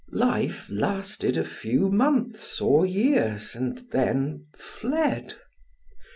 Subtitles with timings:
[0.13, 5.35] Life lasted a few months or years, and then fled!